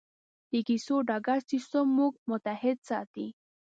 [0.51, 3.27] د کیسو دا ګډ سېسټم موږ متحد ساتي.